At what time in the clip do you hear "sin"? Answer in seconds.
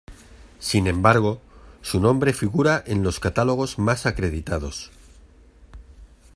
0.57-0.87